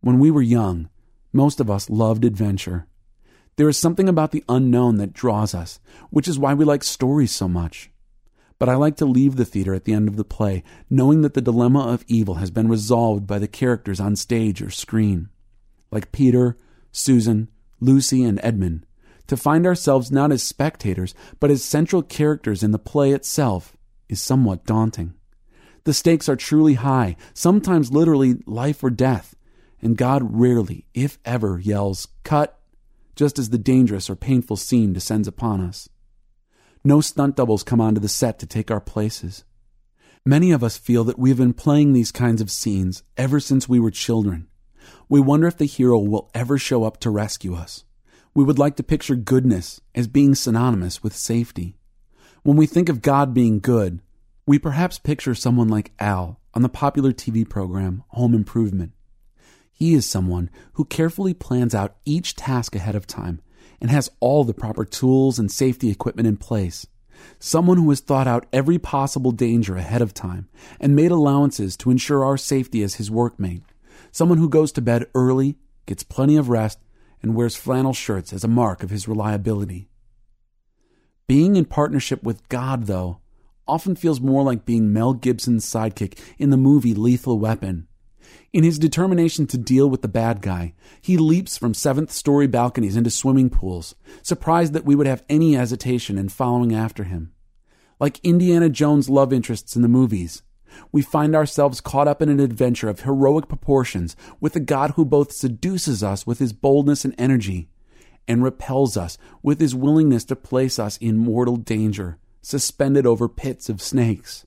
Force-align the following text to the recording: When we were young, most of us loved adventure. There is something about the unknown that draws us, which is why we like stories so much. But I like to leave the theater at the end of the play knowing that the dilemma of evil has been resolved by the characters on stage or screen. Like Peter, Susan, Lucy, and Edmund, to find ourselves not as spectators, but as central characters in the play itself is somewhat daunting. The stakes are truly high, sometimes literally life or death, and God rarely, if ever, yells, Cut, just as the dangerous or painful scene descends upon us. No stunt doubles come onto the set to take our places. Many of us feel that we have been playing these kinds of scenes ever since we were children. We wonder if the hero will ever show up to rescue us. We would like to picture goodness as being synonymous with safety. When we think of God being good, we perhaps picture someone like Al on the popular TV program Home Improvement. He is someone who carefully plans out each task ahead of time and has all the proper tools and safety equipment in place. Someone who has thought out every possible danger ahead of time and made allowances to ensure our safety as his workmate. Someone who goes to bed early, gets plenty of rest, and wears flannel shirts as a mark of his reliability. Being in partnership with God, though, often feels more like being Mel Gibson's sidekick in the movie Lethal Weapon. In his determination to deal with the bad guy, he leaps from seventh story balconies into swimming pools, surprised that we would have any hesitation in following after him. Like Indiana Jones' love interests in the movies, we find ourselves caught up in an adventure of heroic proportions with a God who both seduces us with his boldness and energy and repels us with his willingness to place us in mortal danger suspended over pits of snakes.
When 0.00 0.18
we 0.18 0.30
were 0.30 0.42
young, 0.42 0.88
most 1.32 1.60
of 1.60 1.70
us 1.70 1.90
loved 1.90 2.24
adventure. 2.24 2.86
There 3.56 3.68
is 3.68 3.76
something 3.76 4.08
about 4.08 4.30
the 4.30 4.44
unknown 4.48 4.96
that 4.96 5.12
draws 5.12 5.54
us, 5.54 5.78
which 6.08 6.26
is 6.26 6.38
why 6.38 6.54
we 6.54 6.64
like 6.64 6.82
stories 6.82 7.32
so 7.32 7.46
much. 7.46 7.90
But 8.58 8.68
I 8.68 8.76
like 8.76 8.96
to 8.96 9.04
leave 9.04 9.36
the 9.36 9.44
theater 9.44 9.74
at 9.74 9.84
the 9.84 9.92
end 9.92 10.08
of 10.08 10.16
the 10.16 10.24
play 10.24 10.62
knowing 10.88 11.20
that 11.20 11.34
the 11.34 11.42
dilemma 11.42 11.80
of 11.80 12.04
evil 12.06 12.36
has 12.36 12.50
been 12.50 12.68
resolved 12.68 13.26
by 13.26 13.38
the 13.38 13.48
characters 13.48 14.00
on 14.00 14.16
stage 14.16 14.62
or 14.62 14.70
screen. 14.70 15.28
Like 15.90 16.12
Peter, 16.12 16.56
Susan, 16.92 17.48
Lucy, 17.80 18.22
and 18.22 18.40
Edmund, 18.42 18.86
to 19.26 19.36
find 19.36 19.66
ourselves 19.66 20.10
not 20.10 20.32
as 20.32 20.42
spectators, 20.42 21.14
but 21.38 21.50
as 21.50 21.62
central 21.62 22.02
characters 22.02 22.62
in 22.62 22.70
the 22.70 22.78
play 22.78 23.12
itself 23.12 23.76
is 24.08 24.20
somewhat 24.20 24.64
daunting. 24.64 25.14
The 25.84 25.94
stakes 25.94 26.28
are 26.28 26.36
truly 26.36 26.74
high, 26.74 27.16
sometimes 27.32 27.92
literally 27.92 28.42
life 28.46 28.82
or 28.82 28.90
death, 28.90 29.34
and 29.82 29.96
God 29.96 30.22
rarely, 30.34 30.86
if 30.94 31.18
ever, 31.24 31.58
yells, 31.58 32.08
Cut, 32.24 32.58
just 33.14 33.38
as 33.38 33.50
the 33.50 33.58
dangerous 33.58 34.08
or 34.08 34.16
painful 34.16 34.56
scene 34.56 34.92
descends 34.92 35.28
upon 35.28 35.60
us. 35.60 35.88
No 36.84 37.00
stunt 37.00 37.36
doubles 37.36 37.62
come 37.62 37.80
onto 37.80 38.00
the 38.00 38.08
set 38.08 38.38
to 38.38 38.46
take 38.46 38.70
our 38.70 38.80
places. 38.80 39.44
Many 40.24 40.50
of 40.52 40.62
us 40.62 40.78
feel 40.78 41.04
that 41.04 41.18
we 41.18 41.30
have 41.30 41.38
been 41.38 41.52
playing 41.52 41.92
these 41.92 42.12
kinds 42.12 42.40
of 42.40 42.50
scenes 42.50 43.02
ever 43.16 43.40
since 43.40 43.68
we 43.68 43.80
were 43.80 43.90
children. 43.90 44.48
We 45.08 45.20
wonder 45.20 45.46
if 45.46 45.56
the 45.56 45.66
hero 45.66 45.98
will 45.98 46.30
ever 46.34 46.58
show 46.58 46.84
up 46.84 47.00
to 47.00 47.10
rescue 47.10 47.54
us. 47.54 47.84
We 48.34 48.44
would 48.44 48.58
like 48.58 48.76
to 48.76 48.82
picture 48.82 49.16
goodness 49.16 49.80
as 49.94 50.06
being 50.06 50.34
synonymous 50.34 51.02
with 51.02 51.16
safety. 51.16 51.76
When 52.42 52.56
we 52.56 52.66
think 52.66 52.88
of 52.88 53.02
God 53.02 53.34
being 53.34 53.60
good, 53.60 54.00
we 54.46 54.58
perhaps 54.58 54.98
picture 54.98 55.34
someone 55.34 55.68
like 55.68 55.92
Al 55.98 56.40
on 56.54 56.62
the 56.62 56.68
popular 56.68 57.12
TV 57.12 57.48
program 57.48 58.04
Home 58.08 58.34
Improvement. 58.34 58.92
He 59.80 59.94
is 59.94 60.06
someone 60.06 60.50
who 60.74 60.84
carefully 60.84 61.32
plans 61.32 61.74
out 61.74 61.96
each 62.04 62.36
task 62.36 62.76
ahead 62.76 62.94
of 62.94 63.06
time 63.06 63.40
and 63.80 63.90
has 63.90 64.10
all 64.20 64.44
the 64.44 64.52
proper 64.52 64.84
tools 64.84 65.38
and 65.38 65.50
safety 65.50 65.90
equipment 65.90 66.28
in 66.28 66.36
place. 66.36 66.86
Someone 67.38 67.78
who 67.78 67.88
has 67.88 68.00
thought 68.00 68.28
out 68.28 68.44
every 68.52 68.78
possible 68.78 69.32
danger 69.32 69.76
ahead 69.76 70.02
of 70.02 70.12
time 70.12 70.50
and 70.78 70.94
made 70.94 71.10
allowances 71.10 71.78
to 71.78 71.90
ensure 71.90 72.22
our 72.22 72.36
safety 72.36 72.82
as 72.82 72.96
his 72.96 73.08
workmate. 73.08 73.62
Someone 74.12 74.36
who 74.36 74.50
goes 74.50 74.70
to 74.72 74.82
bed 74.82 75.06
early, 75.14 75.56
gets 75.86 76.02
plenty 76.02 76.36
of 76.36 76.50
rest, 76.50 76.78
and 77.22 77.34
wears 77.34 77.56
flannel 77.56 77.94
shirts 77.94 78.34
as 78.34 78.44
a 78.44 78.48
mark 78.48 78.82
of 78.82 78.90
his 78.90 79.08
reliability. 79.08 79.88
Being 81.26 81.56
in 81.56 81.64
partnership 81.64 82.22
with 82.22 82.46
God, 82.50 82.84
though, 82.84 83.20
often 83.66 83.96
feels 83.96 84.20
more 84.20 84.42
like 84.42 84.66
being 84.66 84.92
Mel 84.92 85.14
Gibson's 85.14 85.64
sidekick 85.64 86.18
in 86.36 86.50
the 86.50 86.58
movie 86.58 86.92
Lethal 86.92 87.38
Weapon. 87.38 87.86
In 88.52 88.64
his 88.64 88.80
determination 88.80 89.46
to 89.46 89.58
deal 89.58 89.88
with 89.88 90.02
the 90.02 90.08
bad 90.08 90.42
guy, 90.42 90.74
he 91.00 91.16
leaps 91.16 91.56
from 91.56 91.72
seventh 91.72 92.10
story 92.10 92.48
balconies 92.48 92.96
into 92.96 93.10
swimming 93.10 93.48
pools, 93.48 93.94
surprised 94.22 94.72
that 94.72 94.84
we 94.84 94.96
would 94.96 95.06
have 95.06 95.22
any 95.28 95.54
hesitation 95.54 96.18
in 96.18 96.28
following 96.28 96.74
after 96.74 97.04
him. 97.04 97.32
Like 98.00 98.18
Indiana 98.24 98.68
Jones' 98.68 99.08
love 99.08 99.32
interests 99.32 99.76
in 99.76 99.82
the 99.82 99.88
movies, 99.88 100.42
we 100.90 101.00
find 101.00 101.36
ourselves 101.36 101.80
caught 101.80 102.08
up 102.08 102.20
in 102.20 102.28
an 102.28 102.40
adventure 102.40 102.88
of 102.88 103.00
heroic 103.00 103.46
proportions 103.46 104.16
with 104.40 104.56
a 104.56 104.60
God 104.60 104.92
who 104.92 105.04
both 105.04 105.30
seduces 105.30 106.02
us 106.02 106.26
with 106.26 106.40
his 106.40 106.52
boldness 106.52 107.04
and 107.04 107.14
energy 107.18 107.68
and 108.26 108.42
repels 108.42 108.96
us 108.96 109.16
with 109.42 109.60
his 109.60 109.76
willingness 109.76 110.24
to 110.24 110.34
place 110.36 110.78
us 110.78 110.96
in 110.96 111.16
mortal 111.16 111.56
danger 111.56 112.18
suspended 112.42 113.06
over 113.06 113.28
pits 113.28 113.68
of 113.68 113.82
snakes. 113.82 114.46